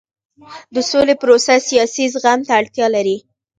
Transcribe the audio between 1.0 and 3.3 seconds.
پروسه سیاسي زغم ته اړتیا لري